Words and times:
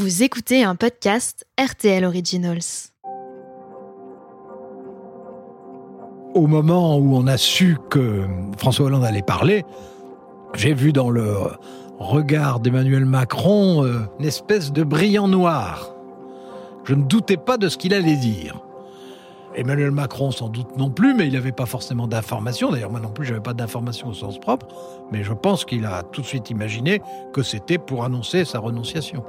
Vous 0.00 0.22
écoutez 0.22 0.64
un 0.64 0.76
podcast 0.76 1.46
RTL 1.60 2.06
Originals. 2.06 2.88
Au 6.34 6.46
moment 6.46 6.96
où 6.96 7.14
on 7.14 7.26
a 7.26 7.36
su 7.36 7.76
que 7.90 8.24
François 8.56 8.86
Hollande 8.86 9.04
allait 9.04 9.20
parler, 9.20 9.62
j'ai 10.54 10.72
vu 10.72 10.94
dans 10.94 11.10
le 11.10 11.36
regard 11.98 12.60
d'Emmanuel 12.60 13.04
Macron 13.04 13.84
euh, 13.84 13.98
une 14.18 14.24
espèce 14.24 14.72
de 14.72 14.84
brillant 14.84 15.28
noir. 15.28 15.94
Je 16.84 16.94
ne 16.94 17.02
doutais 17.02 17.36
pas 17.36 17.58
de 17.58 17.68
ce 17.68 17.76
qu'il 17.76 17.92
allait 17.92 18.16
dire. 18.16 18.58
Emmanuel 19.54 19.90
Macron 19.90 20.30
sans 20.30 20.48
doute 20.48 20.78
non 20.78 20.88
plus, 20.88 21.12
mais 21.12 21.26
il 21.26 21.34
n'avait 21.34 21.52
pas 21.52 21.66
forcément 21.66 22.06
d'informations. 22.06 22.70
D'ailleurs, 22.70 22.90
moi 22.90 23.00
non 23.00 23.10
plus, 23.10 23.26
j'avais 23.26 23.40
pas 23.40 23.52
d'informations 23.52 24.08
au 24.08 24.14
sens 24.14 24.38
propre. 24.38 24.66
Mais 25.12 25.24
je 25.24 25.34
pense 25.34 25.66
qu'il 25.66 25.84
a 25.84 26.04
tout 26.04 26.22
de 26.22 26.26
suite 26.26 26.48
imaginé 26.48 27.02
que 27.34 27.42
c'était 27.42 27.76
pour 27.76 28.02
annoncer 28.02 28.46
sa 28.46 28.60
renonciation. 28.60 29.22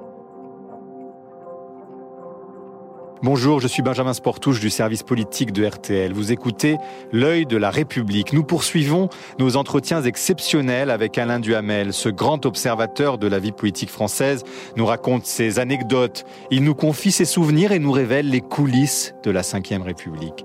Bonjour, 3.24 3.60
je 3.60 3.68
suis 3.68 3.84
Benjamin 3.84 4.14
Sportouche 4.14 4.60
du 4.60 4.72
service 4.72 5.04
politique 5.04 5.54
de 5.54 5.64
RTL. 5.64 6.12
Vous 6.12 6.32
écoutez 6.32 6.78
L'œil 7.12 7.46
de 7.46 7.56
la 7.56 7.70
République. 7.70 8.34
Nous 8.34 8.44
poursuivons 8.44 9.10
nos 9.38 9.58
entretiens 9.58 10.02
exceptionnels 10.02 10.90
avec 10.90 11.20
Alain 11.20 11.40
Duhamel. 11.40 11.94
Ce 11.94 12.10
grand 12.10 12.48
observateur 12.48 13.20
de 13.20 13.28
la 13.28 13.38
vie 13.38 13.52
politique 13.52 13.92
française 13.92 14.44
nous 14.76 14.88
raconte 14.88 15.28
ses 15.28 15.60
anecdotes. 15.60 16.26
Il 16.50 16.64
nous 16.64 16.74
confie 16.74 17.12
ses 17.12 17.26
souvenirs 17.26 17.72
et 17.72 17.80
nous 17.80 17.92
révèle 17.92 18.28
les 18.28 18.42
coulisses 18.42 19.14
de 19.22 19.30
la 19.30 19.42
Ve 19.42 19.84
République. 19.84 20.44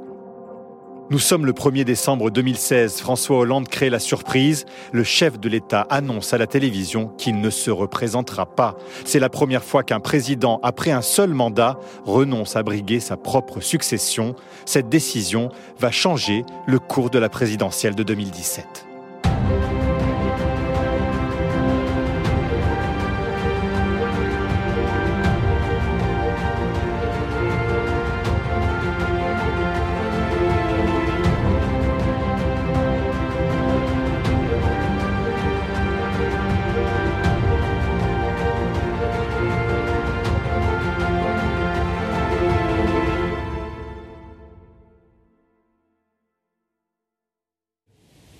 Nous 1.08 1.20
sommes 1.20 1.46
le 1.46 1.52
1er 1.52 1.84
décembre 1.84 2.30
2016. 2.32 3.00
François 3.00 3.38
Hollande 3.38 3.68
crée 3.68 3.90
la 3.90 4.00
surprise. 4.00 4.66
Le 4.90 5.04
chef 5.04 5.38
de 5.38 5.48
l'État 5.48 5.86
annonce 5.88 6.34
à 6.34 6.38
la 6.38 6.48
télévision 6.48 7.12
qu'il 7.16 7.40
ne 7.40 7.48
se 7.48 7.70
représentera 7.70 8.44
pas. 8.44 8.76
C'est 9.04 9.20
la 9.20 9.28
première 9.28 9.62
fois 9.62 9.84
qu'un 9.84 10.00
président, 10.00 10.58
après 10.64 10.90
un 10.90 11.02
seul 11.02 11.30
mandat, 11.30 11.78
renonce 12.04 12.56
à 12.56 12.64
briguer 12.64 12.98
sa 12.98 13.16
propre 13.16 13.60
succession. 13.60 14.34
Cette 14.64 14.88
décision 14.88 15.50
va 15.78 15.92
changer 15.92 16.44
le 16.66 16.80
cours 16.80 17.10
de 17.10 17.20
la 17.20 17.28
présidentielle 17.28 17.94
de 17.94 18.02
2017. 18.02 18.86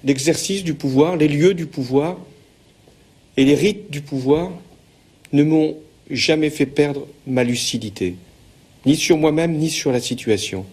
L'exercice 0.06 0.62
du 0.62 0.74
pouvoir, 0.74 1.16
les 1.16 1.28
lieux 1.28 1.52
du 1.52 1.66
pouvoir 1.66 2.16
et 3.36 3.44
les 3.44 3.56
rites 3.56 3.90
du 3.90 4.00
pouvoir 4.00 4.52
ne 5.32 5.42
m'ont 5.42 5.76
jamais 6.10 6.48
fait 6.48 6.64
perdre 6.64 7.06
ma 7.26 7.42
lucidité, 7.42 8.14
ni 8.86 8.94
sur 8.94 9.18
moi-même, 9.18 9.56
ni 9.58 9.68
sur 9.68 9.90
la 9.90 10.00
situation, 10.00 10.64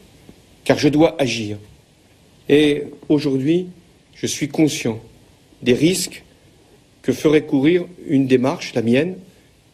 car 0.64 0.78
je 0.78 0.88
dois 0.88 1.20
agir. 1.20 1.58
Et 2.48 2.84
aujourd'hui, 3.10 3.68
je 4.14 4.28
suis 4.28 4.50
conscient 4.50 5.00
des 5.64 5.74
risques 5.74 6.24
que 7.02 7.12
ferait 7.12 7.46
courir 7.46 7.86
une 8.08 8.28
démarche, 8.28 8.74
la 8.76 8.84
mienne, 8.84 9.16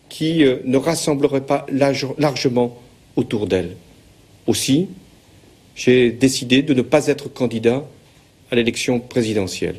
qui 0.07 0.43
euh, 0.43 0.57
ne 0.65 0.77
rassemblerait 0.77 1.45
pas 1.45 1.65
largement 1.69 2.77
autour 3.15 3.45
d'elle. 3.45 3.75
Aussi, 4.47 4.87
j'ai 5.75 6.11
décidé 6.11 6.63
de 6.63 6.73
ne 6.73 6.81
pas 6.81 7.07
être 7.07 7.31
candidat 7.31 7.85
à 8.51 8.55
l'élection 8.55 8.99
présidentielle, 8.99 9.77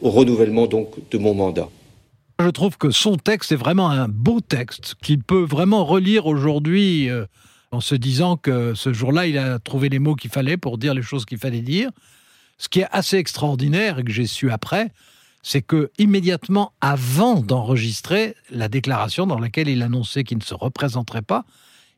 au 0.00 0.10
renouvellement 0.10 0.66
donc 0.66 0.94
de 1.10 1.18
mon 1.18 1.34
mandat. 1.34 1.68
Je 2.38 2.48
trouve 2.48 2.78
que 2.78 2.90
son 2.90 3.16
texte 3.16 3.52
est 3.52 3.56
vraiment 3.56 3.90
un 3.90 4.08
beau 4.08 4.40
texte 4.40 4.94
qu'il 5.02 5.22
peut 5.22 5.42
vraiment 5.42 5.84
relire 5.84 6.26
aujourd'hui 6.26 7.10
euh, 7.10 7.26
en 7.70 7.80
se 7.80 7.94
disant 7.94 8.36
que 8.36 8.74
ce 8.74 8.92
jour-là, 8.92 9.26
il 9.26 9.36
a 9.36 9.58
trouvé 9.58 9.88
les 9.88 9.98
mots 9.98 10.14
qu'il 10.14 10.30
fallait 10.30 10.56
pour 10.56 10.78
dire 10.78 10.94
les 10.94 11.02
choses 11.02 11.24
qu'il 11.24 11.38
fallait 11.38 11.60
dire. 11.60 11.90
Ce 12.56 12.68
qui 12.68 12.80
est 12.80 12.88
assez 12.92 13.16
extraordinaire 13.16 13.98
et 13.98 14.04
que 14.04 14.10
j'ai 14.10 14.26
su 14.26 14.50
après, 14.50 14.90
c'est 15.42 15.62
que 15.62 15.90
immédiatement 15.98 16.72
avant 16.80 17.40
d'enregistrer 17.40 18.34
la 18.50 18.68
déclaration 18.68 19.26
dans 19.26 19.38
laquelle 19.38 19.68
il 19.68 19.82
annonçait 19.82 20.24
qu'il 20.24 20.38
ne 20.38 20.42
se 20.42 20.54
représenterait 20.54 21.22
pas, 21.22 21.44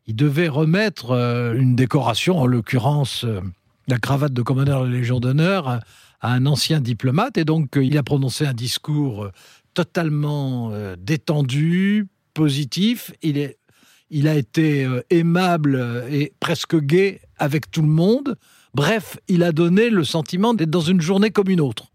il 0.07 0.17
devait 0.17 0.49
remettre 0.49 1.13
euh, 1.13 1.55
une 1.55 1.77
décoration, 1.77 2.39
en 2.39 2.47
l'occurrence 2.47 3.25
euh, 3.25 3.41
la 3.89 3.99
cravate 3.99 4.33
de 4.33 4.43
commandeur 4.43 4.83
de 4.83 4.89
la 4.89 4.97
Légion 4.97 5.21
d'honneur 5.21 5.69
à, 5.69 5.81
un 6.21 6.47
ancien 6.47 6.81
diplomate. 6.81 7.37
Et 7.37 7.45
donc, 7.45 7.77
euh, 7.77 7.85
il 7.85 7.99
a 7.99 8.03
prononcé 8.03 8.47
un 8.47 8.55
discours 8.55 9.25
euh, 9.25 9.33
totalement 9.75 10.71
euh, 10.73 10.95
détendu, 10.97 12.07
positif. 12.33 13.13
Il, 13.23 13.39
est, 13.39 13.59
il 14.11 14.29
a 14.29 14.37
été 14.37 14.89
aimable 15.11 16.07
et 16.09 16.33
presque 16.39 16.77
gai 16.77 17.21
avec 17.39 17.71
tout 17.71 17.83
le 17.83 17.89
monde. 17.89 18.37
Bref, 18.75 19.19
il 19.29 19.43
a 19.43 19.53
donné 19.53 19.91
le 19.91 20.05
sentiment 20.05 20.55
d'être 20.55 20.71
dans 20.71 20.81
une 20.81 21.01
journée 21.01 21.31
comme 21.31 21.51
une 21.51 21.61
autre. 21.61 21.89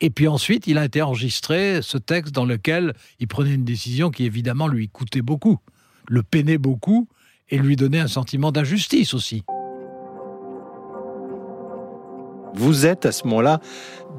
Et 0.00 0.10
puis 0.10 0.26
ensuite, 0.26 0.66
il 0.66 0.78
a 0.78 0.84
été 0.84 1.00
enregistré 1.00 1.80
ce 1.82 1.98
texte 1.98 2.34
dans 2.34 2.44
lequel 2.44 2.94
il 3.20 3.28
prenait 3.28 3.54
une 3.54 3.64
décision 3.64 4.10
qui 4.10 4.24
évidemment 4.24 4.66
lui 4.66 4.88
coûtait 4.88 5.22
beaucoup, 5.22 5.58
le 6.08 6.22
peinait 6.22 6.58
beaucoup 6.58 7.08
et 7.50 7.58
lui 7.58 7.76
donnait 7.76 8.00
un 8.00 8.08
sentiment 8.08 8.50
d'injustice 8.50 9.14
aussi. 9.14 9.42
Vous 12.54 12.84
êtes 12.84 13.06
à 13.06 13.12
ce 13.12 13.24
moment-là 13.24 13.60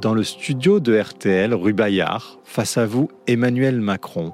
dans 0.01 0.16
le 0.16 0.23
studio 0.23 0.79
de 0.79 0.97
RTL, 0.97 1.53
rue 1.53 1.73
Bayard, 1.73 2.39
face 2.44 2.77
à 2.77 2.85
vous 2.85 3.09
Emmanuel 3.27 3.79
Macron. 3.79 4.33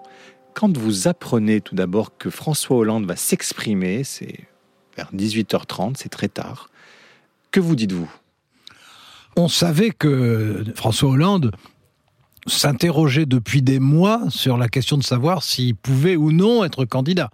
Quand 0.53 0.77
vous 0.77 1.09
apprenez 1.09 1.59
tout 1.59 1.75
d'abord 1.75 2.17
que 2.17 2.29
François 2.29 2.77
Hollande 2.77 3.05
va 3.05 3.17
s'exprimer, 3.17 4.05
c'est 4.05 4.47
vers 4.95 5.11
18h30, 5.13 5.95
c'est 5.97 6.09
très 6.09 6.29
tard, 6.29 6.69
que 7.51 7.59
vous 7.59 7.75
dites-vous? 7.75 8.09
On 9.35 9.49
savait 9.49 9.91
que 9.91 10.63
François 10.75 11.09
Hollande 11.09 11.51
s'interrogeait 12.47 13.25
depuis 13.25 13.61
des 13.61 13.79
mois 13.79 14.23
sur 14.29 14.57
la 14.57 14.69
question 14.69 14.97
de 14.97 15.03
savoir 15.03 15.43
s'il 15.43 15.75
pouvait 15.75 16.15
ou 16.15 16.31
non 16.31 16.63
être 16.63 16.85
candidat. 16.85 17.29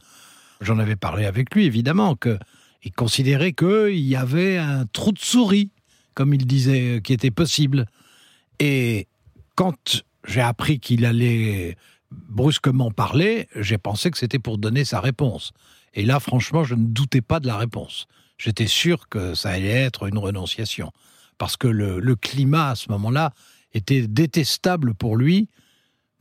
J'en 0.62 0.80
avais 0.80 0.96
parlé 0.96 1.26
avec 1.26 1.54
lui, 1.54 1.66
évidemment, 1.66 2.16
qu'il 2.16 2.92
considérait 2.96 3.54
qu'il 3.54 4.00
y 4.00 4.16
avait 4.16 4.58
un 4.58 4.86
trou 4.88 5.12
de 5.12 5.20
souris 5.20 5.70
comme 6.16 6.34
il 6.34 6.46
disait, 6.48 7.02
qui 7.04 7.14
était 7.14 7.32
possible. 7.32 7.86
Et 8.60 9.08
quand 9.56 10.04
j'ai 10.28 10.42
appris 10.42 10.80
qu'il 10.80 11.06
allait 11.06 11.78
brusquement 12.12 12.90
parler, 12.92 13.48
j'ai 13.56 13.78
pensé 13.78 14.10
que 14.10 14.18
c'était 14.18 14.40
pour 14.40 14.58
donner 14.58 14.86
sa 14.86 15.00
réponse. 15.00 15.52
Et 15.94 16.06
là, 16.06 16.20
franchement, 16.20 16.64
je 16.64 16.76
ne 16.76 16.86
doutais 16.86 17.22
pas 17.22 17.40
de 17.40 17.48
la 17.48 17.58
réponse. 17.58 18.08
J'étais 18.38 18.68
sûr 18.68 19.08
que 19.08 19.34
ça 19.34 19.50
allait 19.50 19.68
être 19.68 20.08
une 20.08 20.18
renonciation. 20.18 20.92
Parce 21.38 21.58
que 21.58 21.68
le, 21.68 22.00
le 22.00 22.16
climat, 22.16 22.72
à 22.72 22.76
ce 22.76 22.90
moment-là, 22.92 23.34
était 23.74 24.08
détestable 24.08 24.94
pour 24.94 25.18
lui. 25.18 25.50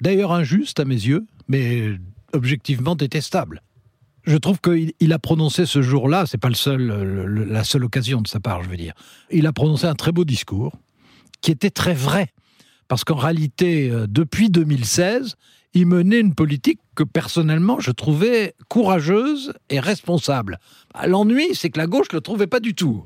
D'ailleurs 0.02 0.32
injuste 0.32 0.80
à 0.80 0.84
mes 0.84 0.94
yeux, 0.94 1.26
mais 1.48 1.92
objectivement 2.32 2.96
détestable 2.96 3.62
je 4.24 4.36
trouve 4.36 4.60
qu'il 4.60 5.12
a 5.12 5.18
prononcé 5.18 5.66
ce 5.66 5.82
jour-là, 5.82 6.24
c'est 6.26 6.38
pas 6.38 6.48
la 6.48 7.64
seule 7.64 7.84
occasion 7.84 8.22
de 8.22 8.28
sa 8.28 8.40
part, 8.40 8.62
je 8.62 8.68
veux 8.68 8.76
dire. 8.76 8.94
Il 9.30 9.46
a 9.46 9.52
prononcé 9.52 9.86
un 9.86 9.94
très 9.94 10.12
beau 10.12 10.24
discours 10.24 10.72
qui 11.40 11.50
était 11.50 11.70
très 11.70 11.94
vrai. 11.94 12.32
Parce 12.88 13.04
qu'en 13.04 13.16
réalité, 13.16 13.90
euh, 13.90 14.06
depuis 14.08 14.50
2016, 14.50 15.36
il 15.74 15.86
menait 15.86 16.20
une 16.20 16.34
politique 16.34 16.80
que 16.94 17.02
personnellement 17.02 17.80
je 17.80 17.90
trouvais 17.90 18.54
courageuse 18.68 19.52
et 19.70 19.80
responsable. 19.80 20.58
Bah, 20.92 21.06
l'ennui, 21.06 21.54
c'est 21.54 21.70
que 21.70 21.78
la 21.78 21.86
gauche 21.86 22.08
ne 22.12 22.18
le 22.18 22.20
trouvait 22.20 22.46
pas 22.46 22.60
du 22.60 22.74
tout. 22.74 23.04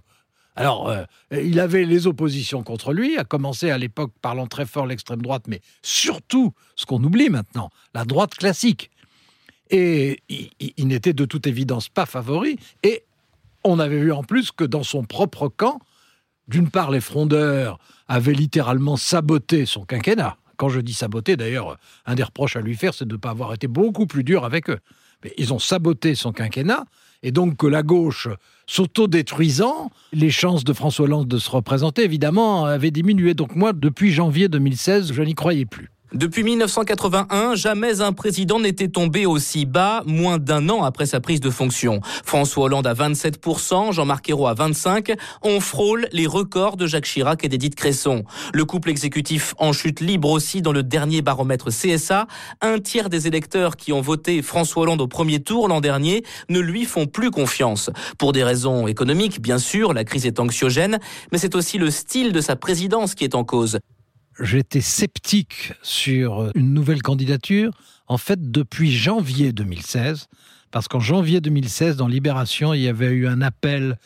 Alors, 0.56 0.88
euh, 0.88 1.04
il 1.30 1.60
avait 1.60 1.84
les 1.84 2.08
oppositions 2.08 2.64
contre 2.64 2.92
lui, 2.92 3.16
à 3.16 3.24
commencer 3.24 3.70
à 3.70 3.78
l'époque 3.78 4.12
parlant 4.20 4.48
très 4.48 4.66
fort 4.66 4.86
l'extrême 4.86 5.22
droite, 5.22 5.44
mais 5.46 5.60
surtout, 5.82 6.52
ce 6.74 6.84
qu'on 6.84 7.02
oublie 7.02 7.30
maintenant, 7.30 7.70
la 7.94 8.04
droite 8.04 8.34
classique. 8.34 8.90
Et 9.70 10.22
il, 10.28 10.86
n'était 10.86 11.12
de 11.12 11.24
toute 11.24 11.46
évidence 11.46 11.88
pas 11.88 12.06
favori. 12.06 12.58
Et 12.82 13.04
on 13.64 13.78
avait 13.78 13.98
vu 13.98 14.12
en 14.12 14.22
plus 14.22 14.50
que 14.50 14.64
dans 14.64 14.82
son 14.82 15.04
propre 15.04 15.48
camp, 15.48 15.80
d'une 16.48 16.70
part, 16.70 16.90
les 16.90 17.00
frondeurs 17.00 17.78
avaient 18.08 18.32
littéralement 18.32 18.96
saboté 18.96 19.66
son 19.66 19.84
quinquennat. 19.84 20.36
Quand 20.56 20.70
je 20.70 20.80
dis 20.80 20.94
saboter, 20.94 21.36
d'ailleurs, 21.36 21.78
un 22.06 22.14
des 22.14 22.22
reproches 22.22 22.56
à 22.56 22.60
lui 22.60 22.74
faire, 22.74 22.94
c'est 22.94 23.06
de 23.06 23.12
ne 23.12 23.18
pas 23.18 23.30
avoir 23.30 23.52
été 23.52 23.68
beaucoup 23.68 24.06
plus 24.06 24.24
dur 24.24 24.44
avec 24.44 24.70
eux. 24.70 24.78
Mais 25.22 25.32
ils 25.36 25.52
ont 25.52 25.58
saboté 25.58 26.14
son 26.14 26.32
quinquennat, 26.32 26.84
et 27.22 27.32
donc 27.32 27.56
que 27.56 27.66
la 27.66 27.82
gauche, 27.82 28.28
s'auto-détruisant, 28.66 29.90
les 30.12 30.30
chances 30.30 30.64
de 30.64 30.72
François 30.72 31.04
Hollande 31.04 31.28
de 31.28 31.38
se 31.38 31.50
représenter, 31.50 32.04
évidemment, 32.04 32.64
avaient 32.64 32.90
diminué. 32.90 33.34
Donc 33.34 33.54
moi, 33.54 33.72
depuis 33.72 34.12
janvier 34.12 34.48
2016, 34.48 35.12
je 35.12 35.22
n'y 35.22 35.34
croyais 35.34 35.66
plus. 35.66 35.90
Depuis 36.14 36.42
1981, 36.42 37.54
jamais 37.54 38.00
un 38.00 38.14
président 38.14 38.58
n'était 38.58 38.88
tombé 38.88 39.26
aussi 39.26 39.66
bas, 39.66 40.02
moins 40.06 40.38
d'un 40.38 40.70
an 40.70 40.82
après 40.82 41.04
sa 41.04 41.20
prise 41.20 41.40
de 41.40 41.50
fonction. 41.50 42.00
François 42.24 42.64
Hollande 42.64 42.86
à 42.86 42.94
27%, 42.94 43.92
Jean-Marc 43.92 44.30
Ayrault 44.30 44.46
à 44.46 44.54
25%. 44.54 45.18
On 45.42 45.60
frôle 45.60 46.08
les 46.12 46.26
records 46.26 46.78
de 46.78 46.86
Jacques 46.86 47.04
Chirac 47.04 47.44
et 47.44 47.48
d'Edith 47.50 47.74
Cresson. 47.74 48.24
Le 48.54 48.64
couple 48.64 48.88
exécutif 48.88 49.54
en 49.58 49.74
chute 49.74 50.00
libre 50.00 50.30
aussi 50.30 50.62
dans 50.62 50.72
le 50.72 50.82
dernier 50.82 51.20
baromètre 51.20 51.68
CSA. 51.68 52.26
Un 52.62 52.78
tiers 52.78 53.10
des 53.10 53.26
électeurs 53.26 53.76
qui 53.76 53.92
ont 53.92 54.00
voté 54.00 54.40
François 54.40 54.84
Hollande 54.84 55.02
au 55.02 55.08
premier 55.08 55.40
tour 55.40 55.68
l'an 55.68 55.82
dernier 55.82 56.24
ne 56.48 56.58
lui 56.58 56.86
font 56.86 57.04
plus 57.04 57.30
confiance. 57.30 57.90
Pour 58.16 58.32
des 58.32 58.44
raisons 58.44 58.86
économiques, 58.86 59.42
bien 59.42 59.58
sûr, 59.58 59.92
la 59.92 60.04
crise 60.04 60.24
est 60.24 60.40
anxiogène, 60.40 61.00
mais 61.32 61.38
c'est 61.38 61.54
aussi 61.54 61.76
le 61.76 61.90
style 61.90 62.32
de 62.32 62.40
sa 62.40 62.56
présidence 62.56 63.14
qui 63.14 63.24
est 63.24 63.34
en 63.34 63.44
cause 63.44 63.78
j'étais 64.40 64.80
sceptique 64.80 65.72
sur 65.82 66.50
une 66.54 66.72
nouvelle 66.72 67.02
candidature, 67.02 67.72
en 68.06 68.18
fait, 68.18 68.50
depuis 68.50 68.92
janvier 68.92 69.52
2016, 69.52 70.28
parce 70.70 70.88
qu'en 70.88 71.00
janvier 71.00 71.40
2016, 71.40 71.96
dans 71.96 72.08
Libération, 72.08 72.74
il 72.74 72.82
y 72.82 72.88
avait 72.88 73.08
eu 73.08 73.26
un 73.26 73.40
appel 73.40 73.98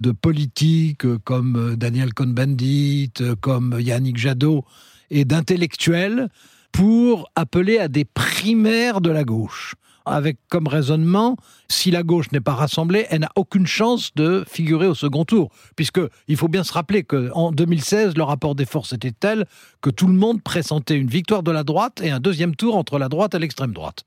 de 0.00 0.12
politiques 0.12 1.06
comme 1.24 1.76
Daniel 1.76 2.14
Cohn-Bendit, 2.14 3.12
comme 3.40 3.76
Yannick 3.78 4.16
Jadot, 4.16 4.64
et 5.10 5.24
d'intellectuels 5.24 6.28
pour 6.72 7.30
appeler 7.34 7.78
à 7.78 7.88
des 7.88 8.04
primaires 8.04 9.00
de 9.00 9.10
la 9.10 9.24
gauche 9.24 9.74
avec 10.06 10.38
comme 10.48 10.66
raisonnement, 10.66 11.36
si 11.68 11.90
la 11.90 12.02
gauche 12.02 12.30
n'est 12.32 12.40
pas 12.40 12.54
rassemblée, 12.54 13.06
elle 13.10 13.20
n'a 13.20 13.32
aucune 13.36 13.66
chance 13.66 14.14
de 14.14 14.44
figurer 14.48 14.86
au 14.86 14.94
second 14.94 15.24
tour. 15.24 15.50
Puisque 15.76 16.00
il 16.28 16.36
faut 16.36 16.48
bien 16.48 16.64
se 16.64 16.72
rappeler 16.72 17.04
qu'en 17.04 17.52
2016, 17.52 18.16
le 18.16 18.22
rapport 18.22 18.54
des 18.54 18.66
forces 18.66 18.92
était 18.92 19.12
tel 19.12 19.46
que 19.80 19.90
tout 19.90 20.06
le 20.06 20.14
monde 20.14 20.42
pressentait 20.42 20.96
une 20.96 21.08
victoire 21.08 21.42
de 21.42 21.50
la 21.50 21.64
droite 21.64 22.00
et 22.02 22.10
un 22.10 22.20
deuxième 22.20 22.56
tour 22.56 22.76
entre 22.76 22.98
la 22.98 23.08
droite 23.08 23.34
et 23.34 23.38
l'extrême 23.38 23.72
droite. 23.72 24.04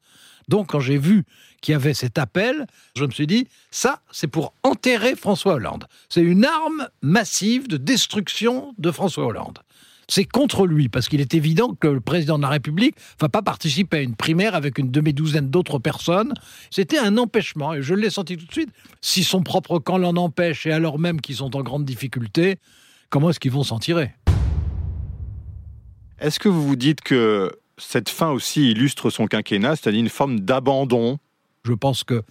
Donc 0.49 0.71
quand 0.71 0.79
j'ai 0.79 0.97
vu 0.97 1.23
qu'il 1.61 1.71
y 1.71 1.75
avait 1.75 1.93
cet 1.93 2.17
appel, 2.17 2.67
je 2.95 3.05
me 3.05 3.11
suis 3.11 3.27
dit, 3.27 3.47
ça, 3.71 4.01
c'est 4.11 4.27
pour 4.27 4.53
enterrer 4.63 5.15
François 5.15 5.53
Hollande. 5.53 5.85
C'est 6.09 6.21
une 6.21 6.45
arme 6.45 6.89
massive 7.01 7.67
de 7.67 7.77
destruction 7.77 8.73
de 8.77 8.91
François 8.91 9.25
Hollande 9.25 9.59
c'est 10.07 10.25
contre 10.25 10.65
lui, 10.65 10.89
parce 10.89 11.07
qu'il 11.07 11.21
est 11.21 11.33
évident 11.33 11.75
que 11.79 11.87
le 11.87 12.01
président 12.01 12.37
de 12.37 12.43
la 12.43 12.49
République 12.49 12.95
ne 12.95 13.25
va 13.25 13.29
pas 13.29 13.41
participer 13.41 13.97
à 13.97 14.01
une 14.01 14.15
primaire 14.15 14.55
avec 14.55 14.77
une 14.77 14.91
demi-douzaine 14.91 15.49
d'autres 15.49 15.79
personnes. 15.79 16.33
C'était 16.69 16.99
un 16.99 17.17
empêchement, 17.17 17.73
et 17.73 17.81
je 17.81 17.93
l'ai 17.93 18.09
senti 18.09 18.37
tout 18.37 18.45
de 18.45 18.51
suite. 18.51 18.69
Si 19.01 19.23
son 19.23 19.41
propre 19.41 19.79
camp 19.79 19.97
l'en 19.97 20.15
empêche, 20.15 20.65
et 20.65 20.71
alors 20.71 20.99
même 20.99 21.21
qu'ils 21.21 21.35
sont 21.35 21.55
en 21.55 21.63
grande 21.63 21.85
difficulté, 21.85 22.57
comment 23.09 23.29
est-ce 23.29 23.39
qu'ils 23.39 23.51
vont 23.51 23.63
s'en 23.63 23.79
tirer? 23.79 24.11
Est-ce 26.19 26.39
que 26.39 26.49
vous 26.49 26.65
vous 26.65 26.75
dites 26.75 27.01
que 27.01 27.51
cette 27.77 28.09
fin 28.09 28.29
aussi 28.29 28.71
illustre 28.71 29.09
son 29.09 29.27
quinquennat, 29.27 29.75
c'est-à-dire 29.75 29.99
une 29.99 30.09
forme 30.09 30.39
d'abandon? 30.39 31.17
Je 31.63 31.73
pense 31.73 32.03
que 32.03 32.23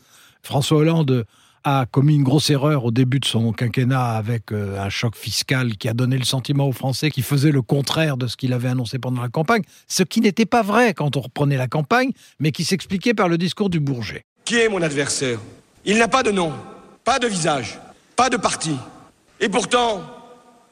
François 0.42 0.78
Hollande 0.78 1.26
a 1.64 1.87
commis 1.91 2.14
une 2.14 2.23
grosse 2.23 2.50
erreur 2.50 2.85
au 2.85 2.91
début 2.91 3.20
de 3.20 3.25
son 3.25 3.53
quinquennat 3.53 4.17
avec 4.17 4.53
euh, 4.53 4.79
un 4.81 4.88
choc 4.88 5.17
fiscal 5.17 5.76
qui 5.76 5.88
a 5.88 5.94
donné 5.94 6.19
le 6.19 6.25
sentiment 6.25 6.69
aux 6.69 6.73
Français 6.73 7.11
qu'il 7.11 7.23
faisait 7.23 7.53
le 7.53 7.62
contraire 7.62 8.17
de 8.17 8.26
ce 8.26 8.37
qu'il 8.37 8.53
avait 8.53 8.69
annoncé 8.69 8.99
pendant 8.99 9.23
la 9.23 9.29
campagne, 9.29 9.62
ce 9.88 10.03
qui 10.03 10.20
n'était 10.20 10.47
pas 10.47 10.62
vrai 10.62 10.94
quand 10.94 11.17
on 11.17 11.20
reprenait 11.20 11.56
la 11.56 11.69
campagne, 11.69 12.11
mais 12.41 12.53
qui 12.53 12.64
s'expliquait 12.64 13.14
par 13.14 13.29
le 13.29 13.38
discours 13.38 13.70
du 13.70 13.81
Bourget. 13.81 14.25
Qui 14.44 14.56
est 14.56 14.69
mon 14.69 14.82
adversaire? 14.82 15.38
Il 15.85 15.99
n'a 15.99 16.09
pas 16.09 16.23
de 16.23 16.31
nom, 16.31 16.53
pas 17.05 17.19
de 17.19 17.26
visage, 17.26 17.79
pas 18.17 18.31
de 18.31 18.37
parti. 18.37 18.76
Et 19.41 19.49
pourtant, 19.49 20.03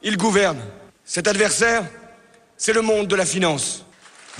il 0.02 0.16
gouverne. 0.16 0.58
Cet 1.04 1.28
adversaire, 1.28 1.84
c'est 2.56 2.72
le 2.72 2.82
monde 2.82 3.06
de 3.06 3.16
la 3.16 3.26
finance. 3.26 3.84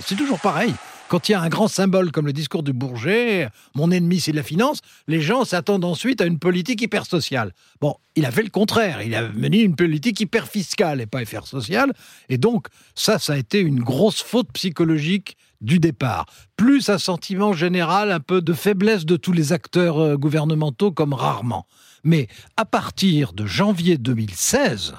C'est 0.04 0.16
toujours 0.16 0.38
pareil. 0.38 0.74
Quand 1.10 1.28
il 1.28 1.32
y 1.32 1.34
a 1.34 1.40
un 1.40 1.48
grand 1.48 1.66
symbole 1.66 2.12
comme 2.12 2.26
le 2.26 2.32
discours 2.32 2.62
du 2.62 2.72
Bourget, 2.72 3.48
mon 3.74 3.90
ennemi 3.90 4.20
c'est 4.20 4.30
la 4.30 4.44
finance, 4.44 4.78
les 5.08 5.20
gens 5.20 5.44
s'attendent 5.44 5.84
ensuite 5.84 6.20
à 6.20 6.24
une 6.24 6.38
politique 6.38 6.80
hyper 6.82 7.04
sociale. 7.04 7.52
Bon, 7.80 7.96
il 8.14 8.24
a 8.26 8.30
fait 8.30 8.44
le 8.44 8.48
contraire, 8.48 9.02
il 9.02 9.16
a 9.16 9.28
mené 9.30 9.58
une 9.62 9.74
politique 9.74 10.20
hyper 10.20 10.46
fiscale 10.46 11.00
et 11.00 11.06
pas 11.06 11.20
hyper 11.20 11.48
sociale, 11.48 11.94
et 12.28 12.38
donc 12.38 12.68
ça, 12.94 13.18
ça 13.18 13.32
a 13.32 13.38
été 13.38 13.58
une 13.58 13.80
grosse 13.80 14.22
faute 14.22 14.52
psychologique 14.52 15.36
du 15.60 15.80
départ, 15.80 16.26
plus 16.56 16.88
un 16.90 16.98
sentiment 16.98 17.54
général 17.54 18.12
un 18.12 18.20
peu 18.20 18.40
de 18.40 18.52
faiblesse 18.52 19.04
de 19.04 19.16
tous 19.16 19.32
les 19.32 19.52
acteurs 19.52 19.98
euh, 19.98 20.16
gouvernementaux 20.16 20.92
comme 20.92 21.12
rarement. 21.12 21.66
Mais 22.04 22.28
à 22.56 22.64
partir 22.64 23.32
de 23.32 23.46
janvier 23.46 23.98
2016, 23.98 24.94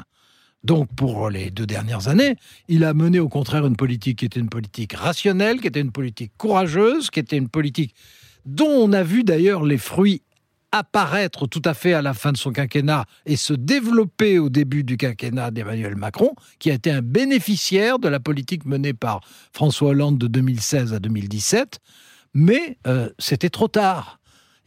donc, 0.63 0.93
pour 0.95 1.29
les 1.29 1.49
deux 1.49 1.65
dernières 1.65 2.07
années, 2.07 2.35
il 2.67 2.83
a 2.83 2.93
mené 2.93 3.19
au 3.19 3.29
contraire 3.29 3.65
une 3.65 3.75
politique 3.75 4.19
qui 4.19 4.25
était 4.25 4.39
une 4.39 4.49
politique 4.49 4.93
rationnelle, 4.93 5.59
qui 5.59 5.67
était 5.67 5.81
une 5.81 5.91
politique 5.91 6.33
courageuse, 6.37 7.09
qui 7.09 7.19
était 7.19 7.37
une 7.37 7.49
politique 7.49 7.95
dont 8.45 8.69
on 8.69 8.93
a 8.93 9.03
vu 9.03 9.23
d'ailleurs 9.23 9.63
les 9.63 9.77
fruits 9.77 10.21
apparaître 10.71 11.47
tout 11.47 11.61
à 11.65 11.73
fait 11.73 11.93
à 11.93 12.01
la 12.01 12.13
fin 12.13 12.31
de 12.31 12.37
son 12.37 12.51
quinquennat 12.51 13.05
et 13.25 13.35
se 13.35 13.53
développer 13.53 14.39
au 14.39 14.49
début 14.49 14.83
du 14.83 14.97
quinquennat 14.97 15.51
d'Emmanuel 15.51 15.95
Macron, 15.95 16.33
qui 16.59 16.71
a 16.71 16.73
été 16.73 16.91
un 16.91 17.01
bénéficiaire 17.01 17.99
de 17.99 18.07
la 18.07 18.19
politique 18.19 18.65
menée 18.65 18.93
par 18.93 19.21
François 19.51 19.89
Hollande 19.89 20.17
de 20.17 20.27
2016 20.27 20.93
à 20.93 20.99
2017. 20.99 21.79
Mais 22.33 22.77
euh, 22.87 23.09
c'était 23.19 23.49
trop 23.49 23.67
tard. 23.67 24.19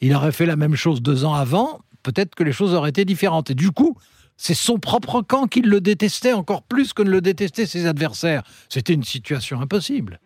Il 0.03 0.15
aurait 0.15 0.33
fait 0.33 0.45
la 0.45 0.57
même 0.57 0.75
chose 0.75 1.01
deux 1.01 1.25
ans 1.25 1.35
avant, 1.35 1.81
peut-être 2.03 2.35
que 2.35 2.45
les 2.45 2.53
choses 2.53 2.75
auraient 2.75 2.91
été 2.91 3.07
différentes. 3.07 3.51
Et 3.51 3.55
du 3.55 3.71
coup, 3.71 3.97
c'est 4.37 4.55
son 4.55 4.79
propre 4.79 5.23
camp 5.23 5.47
qui 5.47 5.61
le 5.61 5.81
détestait 5.81 6.33
encore 6.33 6.63
plus 6.63 6.93
que 6.93 7.03
ne 7.03 7.11
le 7.11 7.21
détestaient 7.21 7.67
ses 7.67 7.87
adversaires. 7.87 8.43
C'était 8.69 8.95
une 8.95 9.05
situation 9.05 9.61
impossible. 9.61 10.21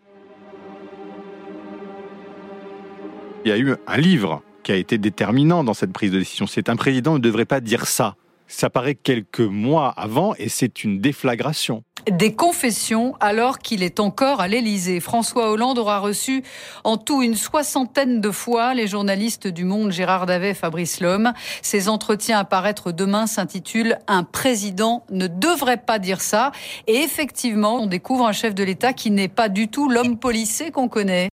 Il 3.45 3.49
y 3.49 3.51
a 3.51 3.57
eu 3.57 3.75
un 3.87 3.97
livre 3.97 4.41
qui 4.63 4.71
a 4.71 4.75
été 4.75 4.97
déterminant 4.97 5.63
dans 5.63 5.73
cette 5.73 5.93
prise 5.93 6.11
de 6.11 6.19
décision. 6.19 6.47
C'est 6.47 6.69
un 6.69 6.75
président 6.75 7.13
ne 7.13 7.19
devrait 7.19 7.45
pas 7.45 7.61
dire 7.61 7.87
ça. 7.87 8.15
Ça 8.51 8.71
paraît 8.71 8.95
quelques 8.95 9.39
mois 9.39 9.93
avant 9.95 10.33
et 10.39 10.49
c'est 10.49 10.83
une 10.83 10.99
déflagration. 10.99 11.83
Des 12.09 12.33
confessions 12.33 13.15
alors 13.19 13.59
qu'il 13.59 13.83
est 13.83 13.99
encore 13.99 14.41
à 14.41 14.47
l'Élysée. 14.47 14.99
François 14.99 15.51
Hollande 15.51 15.77
aura 15.77 15.99
reçu 15.99 16.41
en 16.83 16.97
tout 16.97 17.21
une 17.21 17.35
soixantaine 17.35 18.21
de 18.21 18.31
fois 18.31 18.73
les 18.73 18.87
journalistes 18.87 19.47
du 19.47 19.65
Monde 19.65 19.91
Gérard 19.91 20.25
Davet, 20.25 20.55
Fabrice 20.55 20.99
Lhomme. 20.99 21.31
Ces 21.61 21.89
entretiens 21.89 22.39
à 22.39 22.43
paraître 22.43 22.91
demain 22.91 23.27
s'intitulent 23.27 23.99
Un 24.07 24.23
président 24.23 25.05
ne 25.11 25.27
devrait 25.27 25.83
pas 25.85 25.99
dire 25.99 26.19
ça. 26.19 26.51
Et 26.87 26.95
effectivement, 26.95 27.75
on 27.75 27.85
découvre 27.85 28.25
un 28.25 28.33
chef 28.33 28.55
de 28.55 28.63
l'État 28.63 28.93
qui 28.93 29.11
n'est 29.11 29.27
pas 29.27 29.47
du 29.47 29.67
tout 29.67 29.89
l'homme 29.89 30.17
policé 30.17 30.71
qu'on 30.71 30.87
connaît. 30.87 31.29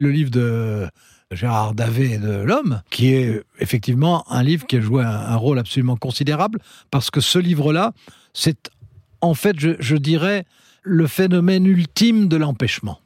Le 0.00 0.10
livre 0.10 0.30
de 0.30 0.86
Gérard 1.30 1.74
Davet 1.74 2.18
de 2.18 2.30
L'Homme, 2.30 2.80
qui 2.90 3.12
est 3.12 3.42
effectivement 3.58 4.24
un 4.32 4.42
livre 4.42 4.66
qui 4.66 4.76
a 4.76 4.80
joué 4.80 5.04
un, 5.04 5.36
rôle 5.36 5.58
absolument 5.58 5.96
considérable, 5.96 6.58
parce 6.90 7.10
que 7.10 7.20
ce 7.20 7.38
livre-là, 7.38 7.92
c'est 8.32 8.70
en 9.20 9.34
fait, 9.34 9.56
je, 9.58 9.96
dirais, 9.96 10.46
le 10.82 11.06
phénomène 11.06 11.66
ultime 11.66 12.28
de 12.28 12.36
l'empêchement. 12.36 13.00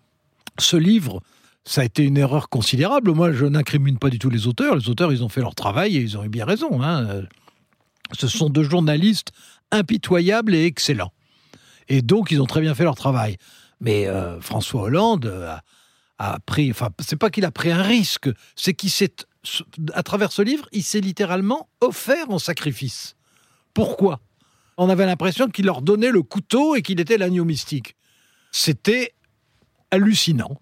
Ce 0.58 0.76
livre, 0.76 1.20
ça 1.64 1.80
a 1.80 1.84
été 1.84 2.04
une 2.04 2.16
erreur 2.16 2.48
considérable. 2.48 3.12
Moi, 3.12 3.32
je 3.32 3.44
n'incrimine 3.44 3.98
pas 3.98 4.10
du 4.10 4.20
tout 4.20 4.30
les 4.30 4.46
auteurs. 4.46 4.76
Les 4.76 4.88
auteurs, 4.88 5.12
ils 5.12 5.24
ont 5.24 5.28
fait 5.28 5.40
leur 5.40 5.56
travail 5.56 5.96
et 5.96 6.00
ils 6.00 6.16
ont 6.16 6.22
eu 6.22 6.28
bien 6.28 6.44
raison. 6.44 6.80
Hein. 6.80 7.22
Ce 8.12 8.28
sont 8.28 8.50
deux 8.50 8.62
journalistes 8.62 9.32
impitoyables 9.72 10.54
et 10.54 10.64
excellents. 10.64 11.12
Et 11.88 12.02
donc, 12.02 12.30
ils 12.30 12.40
ont 12.40 12.46
très 12.46 12.60
bien 12.60 12.74
fait 12.74 12.84
leur 12.84 12.94
travail. 12.94 13.36
Mais 13.80 14.06
euh, 14.06 14.40
François 14.40 14.82
Hollande 14.82 15.26
a, 15.26 15.62
a 16.22 16.38
pris, 16.38 16.70
enfin, 16.70 16.90
c'est 17.00 17.16
pas 17.16 17.30
qu'il 17.30 17.44
a 17.44 17.50
pris 17.50 17.72
un 17.72 17.82
risque, 17.82 18.30
c'est 18.54 18.74
qu'il 18.74 18.90
s'est, 18.90 19.26
à 19.92 20.04
travers 20.04 20.30
ce 20.30 20.40
livre, 20.40 20.68
il 20.70 20.84
s'est 20.84 21.00
littéralement 21.00 21.68
offert 21.80 22.30
en 22.30 22.38
sacrifice. 22.38 23.16
Pourquoi? 23.74 24.20
On 24.76 24.88
avait 24.88 25.04
l'impression 25.04 25.48
qu'il 25.48 25.66
leur 25.66 25.82
donnait 25.82 26.12
le 26.12 26.22
couteau 26.22 26.76
et 26.76 26.82
qu'il 26.82 27.00
était 27.00 27.18
l'agneau 27.18 27.44
mystique. 27.44 27.96
C'était 28.52 29.14
hallucinant. 29.90 30.58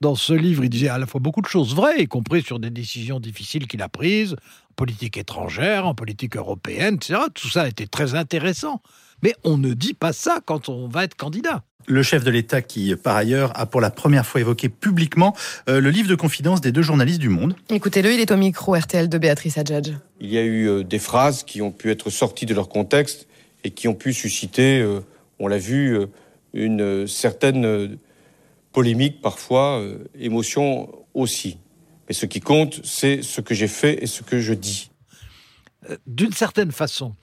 Dans 0.00 0.14
ce 0.14 0.32
livre, 0.32 0.64
il 0.64 0.70
disait 0.70 0.88
à 0.88 0.98
la 0.98 1.06
fois 1.06 1.20
beaucoup 1.20 1.42
de 1.42 1.46
choses 1.46 1.74
vraies, 1.74 2.02
y 2.02 2.08
compris 2.08 2.42
sur 2.42 2.58
des 2.58 2.70
décisions 2.70 3.20
difficiles 3.20 3.68
qu'il 3.68 3.82
a 3.82 3.90
prises, 3.90 4.32
en 4.32 4.74
politique 4.74 5.18
étrangère, 5.18 5.86
en 5.86 5.94
politique 5.94 6.36
européenne, 6.36 6.94
etc. 6.94 7.20
Tout 7.34 7.50
ça 7.50 7.68
était 7.68 7.86
très 7.86 8.14
intéressant. 8.14 8.80
Mais 9.22 9.34
on 9.44 9.56
ne 9.56 9.72
dit 9.74 9.94
pas 9.94 10.12
ça 10.12 10.40
quand 10.44 10.68
on 10.68 10.88
va 10.88 11.04
être 11.04 11.16
candidat 11.16 11.64
le 11.86 12.02
chef 12.02 12.24
de 12.24 12.30
l'État 12.30 12.62
qui, 12.62 12.94
par 12.96 13.16
ailleurs, 13.16 13.52
a 13.58 13.66
pour 13.66 13.80
la 13.80 13.90
première 13.90 14.26
fois 14.26 14.40
évoqué 14.40 14.68
publiquement 14.68 15.34
euh, 15.68 15.80
le 15.80 15.90
livre 15.90 16.08
de 16.08 16.14
confidence 16.14 16.60
des 16.60 16.72
deux 16.72 16.82
journalistes 16.82 17.18
du 17.18 17.28
Monde. 17.28 17.56
Écoutez-le, 17.70 18.12
il 18.12 18.20
est 18.20 18.30
au 18.30 18.36
micro 18.36 18.74
RTL 18.74 19.08
de 19.08 19.18
Béatrice 19.18 19.58
Adjadj. 19.58 19.92
Il 20.20 20.30
y 20.30 20.38
a 20.38 20.42
eu 20.42 20.68
euh, 20.68 20.84
des 20.84 20.98
phrases 20.98 21.42
qui 21.42 21.62
ont 21.62 21.72
pu 21.72 21.90
être 21.90 22.10
sorties 22.10 22.46
de 22.46 22.54
leur 22.54 22.68
contexte 22.68 23.26
et 23.64 23.70
qui 23.70 23.88
ont 23.88 23.94
pu 23.94 24.12
susciter, 24.12 24.80
euh, 24.80 25.00
on 25.38 25.48
l'a 25.48 25.58
vu, 25.58 25.98
une 26.54 27.06
certaine 27.06 27.96
polémique 28.72 29.20
parfois, 29.22 29.82
émotion 30.18 30.90
aussi. 31.14 31.58
Mais 32.06 32.14
ce 32.14 32.26
qui 32.26 32.40
compte, 32.40 32.80
c'est 32.84 33.22
ce 33.22 33.40
que 33.40 33.54
j'ai 33.54 33.68
fait 33.68 34.02
et 34.02 34.06
ce 34.06 34.22
que 34.22 34.38
je 34.38 34.52
dis. 34.52 34.90
D'une 36.06 36.32
certaine 36.32 36.70
façon, 36.70 37.14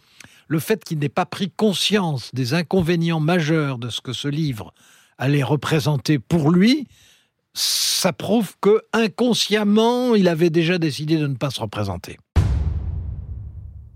le 0.50 0.60
fait 0.60 0.84
qu'il 0.84 1.00
n'ait 1.00 1.10
pas 1.10 1.28
pris 1.28 1.52
conscience 1.52 2.32
des 2.34 2.54
inconvénients 2.56 3.20
majeurs 3.20 3.78
de 3.78 3.90
ce 3.90 4.02
que 4.02 4.14
ce 4.14 4.28
livre 4.28 4.74
allait 5.20 5.44
représenter 5.44 6.18
pour 6.18 6.50
lui, 6.50 6.88
ça 7.54 8.14
prouve 8.14 8.56
que 8.60 8.82
inconsciemment, 8.92 10.16
il 10.16 10.28
avait 10.28 10.50
déjà 10.50 10.80
décidé 10.80 11.18
de 11.18 11.28
ne 11.28 11.36
pas 11.36 11.52
se 11.52 11.62
représenter. 11.62 12.18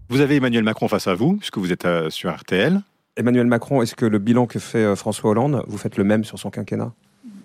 Vous 0.10 0.22
avez 0.22 0.36
Emmanuel 0.36 0.64
Macron 0.64 0.88
face 0.88 1.08
à 1.08 1.16
vous, 1.16 1.38
puisque 1.38 1.58
vous 1.58 1.72
êtes 1.72 1.86
euh, 1.86 2.12
sur 2.12 2.32
RTL. 2.32 2.82
Emmanuel 3.18 3.48
Macron, 3.48 3.82
est-ce 3.82 3.96
que 3.96 4.06
le 4.06 4.20
bilan 4.20 4.46
que 4.46 4.60
fait 4.60 4.84
euh, 4.84 4.96
François 4.96 5.32
Hollande, 5.32 5.64
vous 5.68 5.78
faites 5.80 5.98
le 5.98 6.04
même 6.04 6.24
sur 6.24 6.38
son 6.38 6.52
quinquennat? 6.52 6.94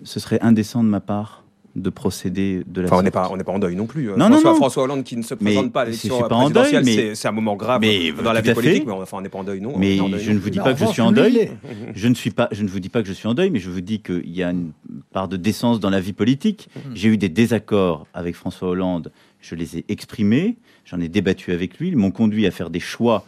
Ce 0.03 0.19
serait 0.19 0.39
indécent 0.41 0.83
de 0.83 0.89
ma 0.89 0.99
part 0.99 1.43
de 1.81 1.89
procéder 1.89 2.63
de 2.67 2.81
la 2.81 2.87
enfin, 2.87 2.95
on 2.95 2.97
sorte. 2.99 3.05
n'est 3.05 3.11
pas 3.11 3.29
on 3.31 3.37
n'est 3.37 3.43
pas 3.43 3.51
en 3.51 3.59
deuil 3.59 3.75
non 3.75 3.85
plus. 3.87 4.09
euh. 4.11 4.15
Non, 4.15 4.25
François, 4.27 4.43
non, 4.43 4.49
non. 4.51 4.55
François 4.55 4.83
Hollande 4.83 5.03
qui 5.03 5.17
ne 5.17 5.21
se 5.23 5.33
Mais 5.41 5.51
présente 5.51 5.71
pas 5.73 5.81
à 5.81 5.85
je 5.85 5.89
l'élection 5.91 6.15
suis 6.17 6.23
pas 6.27 6.35
en 6.35 6.39
présidentielle, 6.41 6.83
deuil, 6.83 6.95
mais- 6.95 7.15
c'est- 7.15 7.27
un 7.27 7.31
moment 7.31 7.55
grave 7.55 7.81
Mais, 7.81 8.11
dans 8.11 8.33
la 8.33 8.41
vie 8.41 8.53
politique. 8.53 8.85
Mais 8.85 8.91
enfin, 8.93 9.17
on 9.17 9.21
n'est 9.21 9.29
pas 9.29 9.39
en 9.39 9.43
deuil 9.43 9.61
non. 9.61 9.73
on 9.75 9.79
Mais 9.79 9.95
est 9.95 9.99
deuil 9.99 10.19
je 10.19 10.31
ne 10.31 10.39
vous 10.39 10.49
dis 10.49 10.59
pas 10.59 10.73
que 10.73 10.79
je 10.79 10.85
suis 10.85 11.01
en 11.01 11.11
deuil. 11.11 11.37
est. 11.37 11.51
Je 11.95 12.07
ne 12.07 12.13
suis 12.15 12.31
pas, 12.31 12.47
je 12.51 12.63
ne 12.63 12.67
vous 12.69 12.79
dis 12.79 12.89
pas 12.89 13.01
que 13.01 13.07
je 13.07 13.13
suis 13.13 13.27
en 13.27 13.33
deuil, 13.33 13.49
mais 13.49 13.59
je 13.59 13.69
vous 13.69 13.81
dis 13.81 14.01
qu'il 14.01 14.29
y 14.29 14.43
a 14.43 14.51
une 14.51 14.71
part 15.13 15.27
de 15.27 15.37
décence 15.37 15.79
dans 15.79 15.89
la 15.89 15.99
vie 15.99 16.13
politique. 16.13 16.69
J'ai 16.93 17.09
eu 17.09 17.17
des 17.17 17.29
désaccords 17.29 18.07
avec 18.13 18.35
François 18.35 18.69
Hollande. 18.69 19.11
Je 19.41 19.55
les 19.55 19.77
ai 19.77 19.85
exprimés. 19.89 20.57
J'en 20.85 20.99
ai 20.99 21.07
débattu 21.07 21.51
avec 21.53 21.77
lui. 21.79 21.89
Ils 21.89 21.97
m'ont 21.97 22.11
conduit 22.11 22.45
à 22.47 22.51
faire 22.51 22.69
des 22.69 22.79
choix 22.79 23.23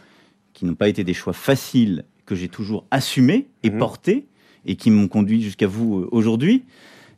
qui 0.52 0.64
n'ont 0.66 0.74
pas 0.74 0.88
été 0.88 1.04
des 1.04 1.14
choix 1.14 1.32
faciles, 1.32 2.04
que 2.26 2.34
j'ai 2.34 2.48
toujours 2.48 2.84
assumés 2.90 3.46
et 3.62 3.70
Mhm. 3.70 3.78
portés, 3.78 4.26
et 4.66 4.76
qui 4.76 4.90
m'ont 4.90 5.08
conduit 5.08 5.42
jusqu'à 5.42 5.66
vous 5.66 6.00
euh, 6.00 6.08
aujourd'hui. 6.12 6.64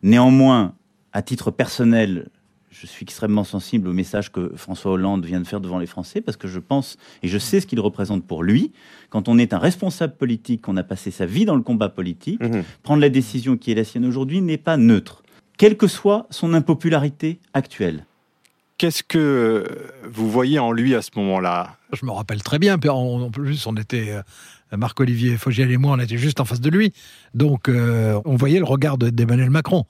Néanmoins, 0.03 0.75
à 1.15 1.23
titre 1.23 1.51
personnel, 1.51 2.29
je 2.71 2.87
suis 2.87 3.05
extrêmement 3.05 3.45
sensible 3.45 3.89
au 3.89 3.93
message 3.93 4.31
que 4.33 4.53
François 4.57 4.93
Hollande 4.93 5.25
vient 5.25 5.41
de 5.41 5.47
faire 5.47 5.61
devant 5.61 5.79
les 5.79 5.87
Français, 5.87 6.21
parce 6.21 6.37
que 6.37 6.49
je 6.49 6.59
pense 6.59 6.97
et 7.23 7.29
je 7.29 7.39
sais 7.39 7.61
ce 7.61 7.67
qu'il 7.67 7.79
représente 7.81 8.27
pour 8.27 8.43
lui. 8.43 8.73
Quand 9.11 9.29
on 9.29 9.39
est 9.39 9.55
un 9.55 9.59
responsable 9.59 10.17
politique, 10.17 10.61
qu'on 10.63 10.77
a 10.77 10.83
passé 10.83 11.11
sa 11.13 11.25
vie 11.25 11.45
dans 11.47 11.55
le 11.55 11.63
combat 11.63 11.89
politique, 11.89 12.43
Mhm. 12.43 12.65
prendre 12.83 13.01
la 13.01 13.09
décision 13.11 13.57
qui 13.57 13.71
est 13.71 13.77
la 13.77 13.85
sienne 13.85 14.05
aujourd'hui 14.05 14.41
n'est 14.43 14.59
pas 14.59 14.77
neutre, 14.77 15.23
quelle 15.57 15.77
que 15.77 15.87
soit 15.87 16.27
son 16.31 16.53
impopularité 16.53 17.39
actuelle. 17.55 18.05
Qu'est-ce 18.77 19.05
que 19.05 19.65
vous 20.11 20.29
voyez 20.29 20.59
en 20.59 20.73
lui 20.73 20.97
à 20.97 21.01
ce 21.03 21.11
moment-là? 21.15 21.77
Je 21.93 22.05
me 22.05 22.11
rappelle 22.11 22.43
très 22.43 22.59
bien. 22.59 22.77
puis 22.77 22.91
En 22.91 23.31
plus, 23.31 23.65
on 23.69 23.77
était 23.77 24.11
euh, 24.11 24.77
Marc-Olivier 24.77 25.37
Fogiel 25.37 25.71
et 25.71 25.77
moi, 25.77 25.93
on 25.97 26.01
était 26.01 26.19
juste 26.19 26.41
en 26.41 26.45
face 26.45 26.61
de 26.61 26.71
lui. 26.71 26.93
Donc, 27.35 27.69
euh, 27.69 28.21
on 28.25 28.35
voyait 28.35 28.59
le 28.59 28.65
regard 28.65 28.99
de- 28.99 29.11
d'Emmanuel 29.11 29.51
Macron. 29.51 29.85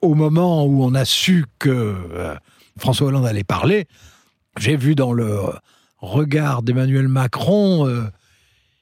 Au 0.00 0.14
moment 0.14 0.64
où 0.64 0.82
on 0.82 0.94
a 0.94 1.04
su 1.04 1.44
que 1.58 1.68
euh, 1.68 2.34
François 2.78 3.08
Hollande 3.08 3.26
allait 3.26 3.44
parler, 3.44 3.86
j'ai 4.58 4.76
vu 4.76 4.94
dans 4.94 5.12
le 5.12 5.40
regard 5.98 6.62
d'Emmanuel 6.62 7.08
Macron 7.08 7.86
euh, 7.86 8.04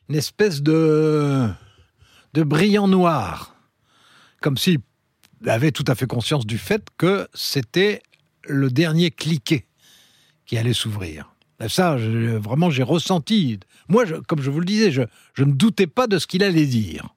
une 0.09 0.15
espèce 0.15 0.63
de, 0.63 1.49
de 2.35 2.43
brillant 2.45 2.87
noir. 2.87 3.57
Comme 4.41 4.57
s'il 4.57 4.79
avait 5.47 5.73
tout 5.73 5.85
à 5.89 5.97
fait 5.97 6.07
conscience 6.07 6.47
du 6.47 6.57
fait 6.57 6.87
que 6.97 7.27
c'était 7.35 8.01
le 8.45 8.71
dernier 8.71 9.11
cliquet 9.11 9.67
qui 10.47 10.57
allait 10.57 10.73
s'ouvrir. 10.73 11.35
Ça, 11.69 11.97
vraiment, 11.97 12.71
j'ai 12.71 12.85
ressenti. 12.85 13.59
Moi, 13.89 14.05
comme 14.29 14.41
je 14.41 14.51
vous 14.51 14.61
le 14.61 14.67
disais, 14.67 14.93
je, 14.93 15.03
je 15.35 15.43
ne 15.43 15.53
doutais 15.53 15.89
pas 15.89 16.07
de 16.07 16.19
ce 16.19 16.29
qu'il 16.29 16.45
allait 16.45 16.67
dire. 16.67 17.09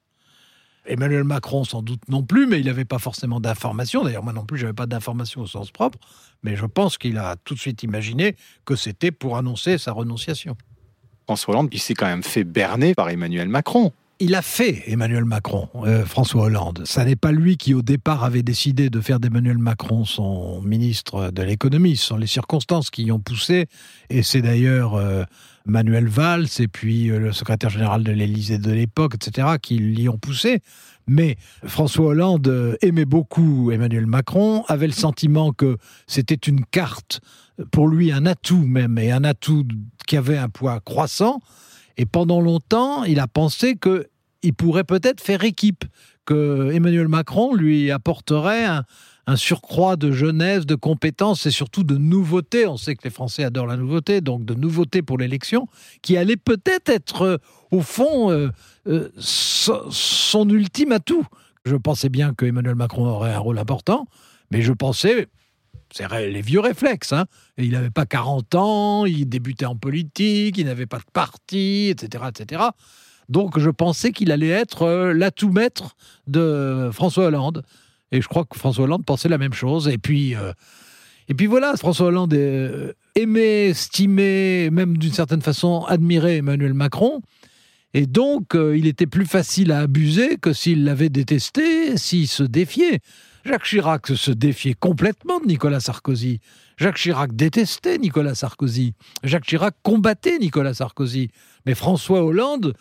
Emmanuel 0.86 1.24
Macron, 1.24 1.64
sans 1.64 1.82
doute 1.82 2.02
non 2.08 2.22
plus, 2.22 2.46
mais 2.46 2.58
il 2.58 2.66
n'avait 2.66 2.84
pas 2.84 2.98
forcément 2.98 3.40
d'informations. 3.40 4.02
D'ailleurs, 4.02 4.24
moi 4.24 4.32
non 4.32 4.44
plus, 4.44 4.58
je 4.58 4.64
n'avais 4.64 4.74
pas 4.74 4.86
d'informations 4.86 5.42
au 5.42 5.46
sens 5.46 5.70
propre. 5.70 5.98
Mais 6.42 6.56
je 6.56 6.66
pense 6.66 6.98
qu'il 6.98 7.18
a 7.18 7.36
tout 7.44 7.54
de 7.54 7.60
suite 7.60 7.82
imaginé 7.82 8.36
que 8.64 8.74
c'était 8.74 9.12
pour 9.12 9.36
annoncer 9.36 9.78
sa 9.78 9.92
renonciation. 9.92 10.56
François 11.24 11.54
Hollande, 11.54 11.68
il 11.72 11.78
s'est 11.78 11.94
quand 11.94 12.06
même 12.06 12.24
fait 12.24 12.44
berner 12.44 12.94
par 12.94 13.10
Emmanuel 13.10 13.48
Macron. 13.48 13.92
Il 14.24 14.36
a 14.36 14.42
fait 14.42 14.84
Emmanuel 14.86 15.24
Macron, 15.24 15.68
euh, 15.84 16.04
François 16.04 16.44
Hollande. 16.44 16.82
Ça 16.84 17.04
n'est 17.04 17.16
pas 17.16 17.32
lui 17.32 17.56
qui, 17.56 17.74
au 17.74 17.82
départ, 17.82 18.22
avait 18.22 18.44
décidé 18.44 18.88
de 18.88 19.00
faire 19.00 19.18
d'Emmanuel 19.18 19.58
Macron 19.58 20.04
son 20.04 20.62
ministre 20.62 21.32
de 21.32 21.42
l'économie. 21.42 21.96
Ce 21.96 22.06
sont 22.06 22.16
les 22.18 22.28
circonstances 22.28 22.90
qui 22.90 23.02
y 23.02 23.10
ont 23.10 23.18
poussé. 23.18 23.66
Et 24.10 24.22
c'est 24.22 24.40
d'ailleurs 24.40 24.94
euh, 24.94 25.24
Manuel 25.66 26.06
Valls 26.06 26.46
et 26.60 26.68
puis 26.68 27.10
euh, 27.10 27.18
le 27.18 27.32
secrétaire 27.32 27.68
général 27.68 28.04
de 28.04 28.12
l'Élysée 28.12 28.58
de 28.58 28.70
l'époque, 28.70 29.16
etc., 29.16 29.56
qui 29.60 29.78
l'y 29.78 30.08
ont 30.08 30.18
poussé. 30.18 30.60
Mais 31.08 31.36
François 31.66 32.06
Hollande 32.06 32.78
aimait 32.80 33.06
beaucoup 33.06 33.72
Emmanuel 33.72 34.06
Macron, 34.06 34.62
avait 34.68 34.86
le 34.86 34.92
sentiment 34.92 35.52
que 35.52 35.78
c'était 36.06 36.36
une 36.36 36.64
carte, 36.64 37.22
pour 37.72 37.88
lui 37.88 38.12
un 38.12 38.26
atout 38.26 38.64
même, 38.64 38.98
et 38.98 39.10
un 39.10 39.24
atout 39.24 39.66
qui 40.06 40.16
avait 40.16 40.38
un 40.38 40.48
poids 40.48 40.78
croissant. 40.78 41.40
Et 41.96 42.06
pendant 42.06 42.40
longtemps, 42.40 43.04
il 43.04 43.18
a 43.18 43.26
pensé 43.26 43.74
que 43.74 44.08
il 44.42 44.54
pourrait 44.54 44.84
peut-être 44.84 45.20
faire 45.20 45.44
équipe, 45.44 45.84
que 46.24 46.70
Emmanuel 46.72 47.08
Macron 47.08 47.54
lui 47.54 47.90
apporterait 47.90 48.64
un, 48.64 48.84
surcroît 49.36 49.96
de 49.96 50.12
jeunesse, 50.12 50.66
de 50.66 50.74
compétences 50.74 51.46
et 51.46 51.50
surtout 51.50 51.84
de 51.84 51.96
nouveautés. 51.96 52.66
On 52.66 52.76
sait 52.76 52.94
que 52.94 53.04
les 53.04 53.10
Français 53.10 53.44
adorent 53.44 53.66
la 53.66 53.76
nouveauté, 53.76 54.20
donc 54.20 54.44
de 54.44 54.54
nouveautés 54.54 55.00
pour 55.00 55.16
l'élection, 55.16 55.66
qui 56.02 56.16
allait 56.16 56.36
peut-être 56.36 56.90
être, 56.90 57.22
euh, 57.22 57.36
au 57.70 57.80
fond, 57.80 58.30
euh, 58.30 58.50
euh, 58.88 59.08
so- 59.18 59.90
son 59.90 60.48
ultime 60.50 60.92
atout. 60.92 61.24
Je 61.64 61.76
pensais 61.76 62.08
bien 62.08 62.34
que 62.34 62.44
Emmanuel 62.44 62.74
Macron 62.74 63.06
aurait 63.06 63.32
un 63.32 63.38
rôle 63.38 63.58
important, 63.58 64.06
mais 64.50 64.60
je 64.60 64.72
pensais, 64.72 65.28
c'est 65.90 66.08
les 66.10 66.42
vieux 66.42 66.60
réflexes, 66.60 67.12
hein, 67.12 67.26
et 67.56 67.64
il 67.64 67.72
n'avait 67.72 67.90
pas 67.90 68.06
40 68.06 68.54
ans, 68.56 69.06
il 69.06 69.28
débutait 69.28 69.66
en 69.66 69.76
politique, 69.76 70.58
il 70.58 70.66
n'avait 70.66 70.86
pas 70.86 70.98
de 70.98 71.10
parti, 71.12 71.88
etc., 71.90 72.24
etc. 72.28 72.64
Donc 73.28 73.58
je 73.58 73.70
pensais 73.70 74.12
qu'il 74.12 74.30
allait 74.32 74.48
être 74.48 74.82
euh, 74.82 75.12
l'atout 75.12 75.50
maître 75.50 75.96
de 76.26 76.90
François 76.92 77.26
Hollande. 77.26 77.62
Et 78.10 78.20
je 78.20 78.28
crois 78.28 78.44
que 78.44 78.58
François 78.58 78.84
Hollande 78.84 79.04
pensait 79.04 79.28
la 79.28 79.38
même 79.38 79.54
chose. 79.54 79.88
Et 79.88 79.96
puis, 79.96 80.36
euh, 80.36 80.52
voilà, 81.48 81.74
François 81.76 82.08
Hollande 82.08 82.34
euh, 82.34 82.92
aimait, 83.14 83.70
estimait, 83.70 84.68
même 84.70 84.98
d'une 84.98 85.12
certaine 85.12 85.40
façon 85.40 85.84
admirait 85.86 86.36
Emmanuel 86.38 86.74
Macron. 86.74 87.22
Et 87.94 88.06
donc, 88.06 88.54
il 88.54 88.86
était 88.86 89.06
plus 89.06 89.26
facile 89.26 89.70
à 89.70 89.80
abuser 89.80 90.38
que 90.38 90.54
s'il 90.54 90.84
l'avait 90.84 91.10
détesté, 91.10 91.98
s'il 91.98 92.26
se 92.26 92.42
défiait. 92.42 93.00
Jacques 93.44 93.64
Chirac 93.64 94.06
se 94.06 94.30
défiait 94.30 94.74
complètement 94.74 95.40
de 95.40 95.46
Nicolas 95.46 95.80
Sarkozy. 95.80 96.40
Jacques 96.78 96.96
Chirac 96.96 97.34
détestait 97.34 97.98
Nicolas 97.98 98.34
Sarkozy. 98.34 98.94
Jacques 99.24 99.44
Chirac 99.44 99.74
combattait 99.82 100.38
Nicolas 100.38 100.74
Sarkozy. 100.74 101.30
Mais 101.66 101.74
François 101.74 102.24
Hollande 102.24 102.74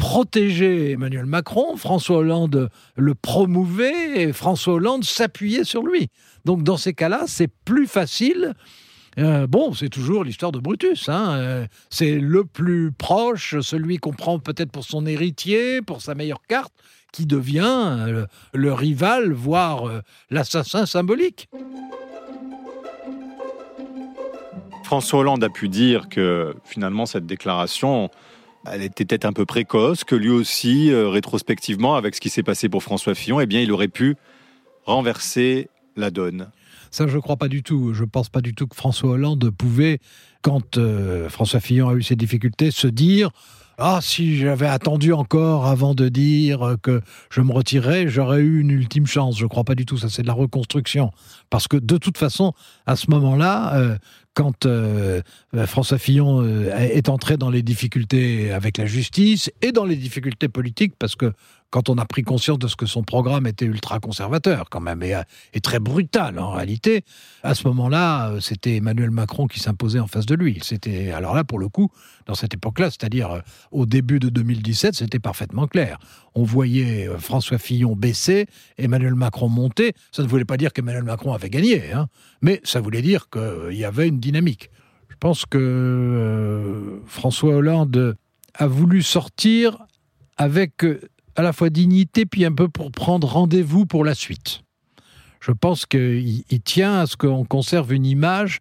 protégeait 0.00 0.92
Emmanuel 0.92 1.26
Macron, 1.26 1.76
François 1.76 2.16
Hollande 2.16 2.70
le 2.96 3.14
promouvait 3.14 4.22
et 4.22 4.32
François 4.32 4.74
Hollande 4.74 5.04
s'appuyait 5.04 5.64
sur 5.64 5.82
lui. 5.82 6.08
Donc 6.46 6.62
dans 6.62 6.78
ces 6.78 6.94
cas-là, 6.94 7.24
c'est 7.26 7.50
plus 7.66 7.86
facile. 7.86 8.54
Euh, 9.18 9.46
bon, 9.46 9.74
c'est 9.74 9.90
toujours 9.90 10.24
l'histoire 10.24 10.52
de 10.52 10.58
Brutus. 10.58 11.10
hein. 11.10 11.34
Euh, 11.34 11.66
c'est 11.90 12.14
le 12.18 12.44
plus 12.44 12.92
proche, 12.92 13.60
celui 13.60 13.98
qu'on 13.98 14.14
prend 14.14 14.38
peut-être 14.38 14.72
pour 14.72 14.84
son 14.84 15.04
héritier, 15.04 15.82
pour 15.82 16.00
sa 16.00 16.14
meilleure 16.14 16.42
carte, 16.48 16.72
qui 17.12 17.26
devient 17.26 17.98
euh, 18.08 18.26
le 18.54 18.72
rival, 18.72 19.32
voire 19.32 19.84
l'assassin 20.30 20.86
symbolique. 20.86 21.50
François 24.84 25.20
Hollande 25.20 25.44
a 25.44 25.50
pu 25.50 25.68
dire 25.68 26.08
que 26.08 26.54
finalement 26.64 27.04
cette 27.04 27.26
déclaration, 27.26 28.10
elle 28.66 28.82
était 28.82 29.04
peut-être 29.04 29.24
un 29.24 29.32
peu 29.32 29.46
précoce, 29.46 30.04
que 30.04 30.14
lui 30.14 30.30
aussi, 30.30 30.90
euh, 30.90 31.08
rétrospectivement, 31.08 31.96
avec 31.96 32.14
ce 32.14 32.20
qui 32.20 32.30
s'est 32.30 32.42
passé 32.42 32.68
pour 32.68 32.82
François 32.82 33.14
Fillon, 33.14 33.40
eh 33.40 33.46
bien, 33.46 33.60
il 33.60 33.72
aurait 33.72 33.88
pu 33.88 34.16
renverser 34.84 35.68
la 35.96 36.10
donne. 36.10 36.50
Ça, 36.90 37.06
je 37.06 37.16
ne 37.16 37.20
crois 37.20 37.36
pas 37.36 37.48
du 37.48 37.62
tout. 37.62 37.94
Je 37.94 38.02
ne 38.02 38.08
pense 38.08 38.28
pas 38.28 38.40
du 38.40 38.54
tout 38.54 38.66
que 38.66 38.76
François 38.76 39.10
Hollande 39.10 39.50
pouvait, 39.50 40.00
quand 40.42 40.76
euh, 40.76 41.28
François 41.28 41.60
Fillon 41.60 41.88
a 41.88 41.94
eu 41.94 42.02
ses 42.02 42.16
difficultés, 42.16 42.70
se 42.70 42.88
dire 42.88 43.30
Ah, 43.82 44.00
si 44.02 44.36
j'avais 44.36 44.66
attendu 44.66 45.14
encore 45.14 45.66
avant 45.66 45.94
de 45.94 46.10
dire 46.10 46.76
que 46.82 47.00
je 47.30 47.40
me 47.40 47.50
retirais, 47.50 48.08
j'aurais 48.08 48.40
eu 48.40 48.60
une 48.60 48.68
ultime 48.68 49.06
chance. 49.06 49.38
Je 49.38 49.44
ne 49.44 49.48
crois 49.48 49.64
pas 49.64 49.74
du 49.74 49.86
tout. 49.86 49.96
Ça, 49.96 50.10
c'est 50.10 50.20
de 50.20 50.26
la 50.26 50.34
reconstruction. 50.34 51.12
Parce 51.48 51.66
que 51.66 51.78
de 51.78 51.96
toute 51.96 52.18
façon, 52.18 52.52
à 52.84 52.94
ce 52.94 53.10
moment-là, 53.10 53.74
euh, 53.76 53.96
quand 54.34 54.66
euh, 54.66 55.22
François 55.64 55.96
Fillon 55.96 56.42
euh, 56.42 56.76
est 56.76 57.08
entré 57.08 57.38
dans 57.38 57.48
les 57.48 57.62
difficultés 57.62 58.52
avec 58.52 58.76
la 58.76 58.84
justice 58.84 59.50
et 59.62 59.72
dans 59.72 59.86
les 59.86 59.96
difficultés 59.96 60.48
politiques, 60.48 60.92
parce 60.98 61.16
que 61.16 61.32
quand 61.70 61.88
on 61.88 61.98
a 61.98 62.04
pris 62.04 62.22
conscience 62.22 62.58
de 62.58 62.68
ce 62.68 62.76
que 62.76 62.86
son 62.86 63.02
programme 63.02 63.46
était 63.46 63.64
ultra-conservateur 63.64 64.68
quand 64.70 64.80
même, 64.80 65.02
et, 65.02 65.20
et 65.54 65.60
très 65.60 65.78
brutal 65.78 66.38
en 66.38 66.50
réalité, 66.50 67.04
à 67.42 67.54
ce 67.54 67.66
moment-là, 67.68 68.30
euh, 68.30 68.40
c'était 68.40 68.76
Emmanuel 68.76 69.10
Macron 69.10 69.46
qui 69.46 69.60
s'imposait 69.60 70.00
en 70.00 70.06
face 70.06 70.26
de 70.26 70.34
lui. 70.34 70.58
C'était 70.62 71.12
alors 71.12 71.34
là, 71.34 71.44
pour 71.44 71.58
le 71.58 71.68
coup, 71.68 71.90
dans 72.26 72.34
cette 72.34 72.54
époque-là, 72.54 72.90
c'est-à-dire 72.90 73.30
euh, 73.30 73.40
au 73.70 73.86
début 73.86 74.18
de 74.18 74.28
2017, 74.28 74.94
c'était 74.94 75.18
parfaitement 75.18 75.66
clair. 75.66 75.98
On 76.34 76.42
voyait 76.42 77.08
euh, 77.08 77.18
François 77.18 77.58
Fillon 77.58 77.96
baisser, 77.96 78.46
Emmanuel 78.78 79.14
Macron 79.14 79.48
monter. 79.48 79.94
Ça 80.12 80.22
ne 80.22 80.28
voulait 80.28 80.44
pas 80.44 80.56
dire 80.56 80.72
qu'Emmanuel 80.72 81.04
Macron 81.04 81.32
avait 81.32 81.50
gagné, 81.50 81.92
hein, 81.92 82.06
mais 82.42 82.60
ça 82.64 82.80
voulait 82.80 83.02
dire 83.02 83.28
qu'il 83.30 83.76
y 83.76 83.84
avait 83.84 84.08
une 84.08 84.20
dynamique. 84.20 84.70
Je 85.08 85.16
pense 85.16 85.44
que 85.44 85.58
euh, 85.58 87.00
François 87.06 87.54
Hollande 87.54 88.16
a 88.54 88.66
voulu 88.66 89.02
sortir 89.02 89.86
avec 90.36 90.84
euh, 90.84 91.00
à 91.36 91.42
la 91.42 91.52
fois 91.52 91.70
dignité, 91.70 92.26
puis 92.26 92.44
un 92.44 92.52
peu 92.52 92.68
pour 92.68 92.90
prendre 92.90 93.26
rendez-vous 93.26 93.86
pour 93.86 94.04
la 94.04 94.14
suite. 94.14 94.62
Je 95.40 95.52
pense 95.52 95.86
qu'il 95.86 96.44
tient 96.64 97.00
à 97.00 97.06
ce 97.06 97.16
qu'on 97.16 97.44
conserve 97.44 97.92
une 97.92 98.06
image 98.06 98.60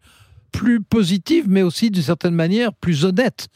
plus 0.52 0.82
positive, 0.82 1.46
mais 1.48 1.62
aussi 1.62 1.92
d'une 1.92 2.04
certaine 2.04 2.36
manière 2.36 2.74
plus 2.74 3.06
honnête 3.06 3.48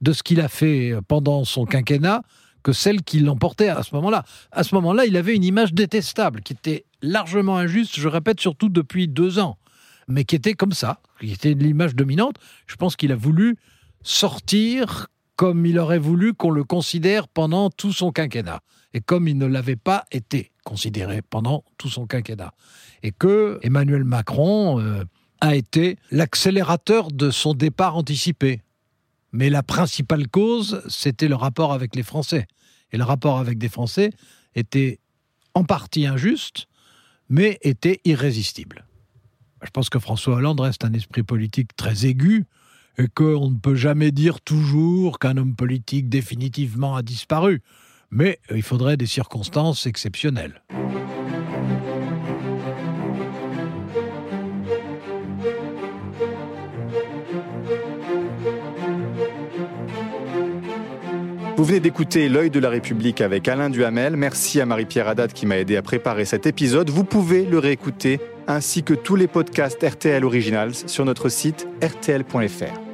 de 0.00 0.12
ce 0.12 0.22
qu'il 0.22 0.40
a 0.40 0.48
fait 0.48 0.94
pendant 1.06 1.44
son 1.44 1.66
quinquennat 1.66 2.22
que 2.62 2.72
celle 2.72 3.02
qui 3.02 3.20
l'emportait 3.20 3.68
à 3.68 3.82
ce 3.82 3.94
moment-là. 3.94 4.24
À 4.52 4.64
ce 4.64 4.74
moment-là, 4.74 5.06
il 5.06 5.16
avait 5.16 5.34
une 5.34 5.44
image 5.44 5.72
détestable, 5.72 6.42
qui 6.42 6.52
était 6.52 6.84
largement 7.02 7.56
injuste, 7.56 7.98
je 7.98 8.08
répète, 8.08 8.40
surtout 8.40 8.68
depuis 8.68 9.08
deux 9.08 9.38
ans, 9.38 9.58
mais 10.08 10.24
qui 10.24 10.36
était 10.36 10.54
comme 10.54 10.72
ça, 10.72 11.00
qui 11.20 11.32
était 11.32 11.54
l'image 11.54 11.94
dominante. 11.94 12.36
Je 12.66 12.76
pense 12.76 12.96
qu'il 12.96 13.12
a 13.12 13.16
voulu 13.16 13.56
sortir 14.02 15.06
comme 15.40 15.64
il 15.64 15.78
aurait 15.78 15.98
voulu 15.98 16.34
qu'on 16.34 16.50
le 16.50 16.64
considère 16.64 17.26
pendant 17.26 17.70
tout 17.70 17.94
son 17.94 18.12
quinquennat, 18.12 18.60
et 18.92 19.00
comme 19.00 19.26
il 19.26 19.38
ne 19.38 19.46
l'avait 19.46 19.74
pas 19.74 20.04
été 20.12 20.52
considéré 20.64 21.22
pendant 21.22 21.64
tout 21.78 21.88
son 21.88 22.06
quinquennat. 22.06 22.52
Et 23.02 23.10
que 23.10 23.58
Emmanuel 23.62 24.04
Macron 24.04 24.78
euh, 24.78 25.02
a 25.40 25.54
été 25.54 25.96
l'accélérateur 26.10 27.10
de 27.10 27.30
son 27.30 27.54
départ 27.54 27.96
anticipé. 27.96 28.60
Mais 29.32 29.48
la 29.48 29.62
principale 29.62 30.28
cause, 30.28 30.82
c'était 30.90 31.28
le 31.28 31.36
rapport 31.36 31.72
avec 31.72 31.96
les 31.96 32.02
Français. 32.02 32.46
Et 32.92 32.98
le 32.98 33.04
rapport 33.04 33.38
avec 33.38 33.56
des 33.56 33.70
Français 33.70 34.10
était 34.54 34.98
en 35.54 35.64
partie 35.64 36.04
injuste, 36.04 36.66
mais 37.30 37.58
était 37.62 38.02
irrésistible. 38.04 38.84
Je 39.62 39.70
pense 39.70 39.88
que 39.88 39.98
François 39.98 40.34
Hollande 40.34 40.60
reste 40.60 40.84
un 40.84 40.92
esprit 40.92 41.22
politique 41.22 41.74
très 41.76 42.04
aigu 42.04 42.44
et 43.00 43.08
qu'on 43.08 43.50
ne 43.50 43.58
peut 43.58 43.74
jamais 43.74 44.10
dire 44.10 44.42
toujours 44.42 45.18
qu'un 45.18 45.38
homme 45.38 45.54
politique 45.54 46.10
définitivement 46.10 46.96
a 46.96 47.02
disparu. 47.02 47.62
Mais 48.10 48.38
il 48.50 48.62
faudrait 48.62 48.98
des 48.98 49.06
circonstances 49.06 49.86
exceptionnelles. 49.86 50.62
Vous 61.56 61.64
venez 61.64 61.80
d'écouter 61.80 62.28
L'œil 62.28 62.50
de 62.50 62.58
la 62.58 62.68
République 62.68 63.20
avec 63.20 63.48
Alain 63.48 63.70
Duhamel. 63.70 64.16
Merci 64.16 64.60
à 64.60 64.66
Marie-Pierre 64.66 65.08
Haddad 65.08 65.32
qui 65.32 65.46
m'a 65.46 65.58
aidé 65.58 65.76
à 65.76 65.82
préparer 65.82 66.24
cet 66.24 66.46
épisode. 66.46 66.90
Vous 66.90 67.04
pouvez 67.04 67.44
le 67.44 67.58
réécouter 67.58 68.20
ainsi 68.46 68.82
que 68.82 68.94
tous 68.94 69.16
les 69.16 69.28
podcasts 69.28 69.82
RTL 69.82 70.24
Originals 70.24 70.74
sur 70.74 71.04
notre 71.04 71.28
site 71.28 71.68
rtl.fr. 71.82 72.89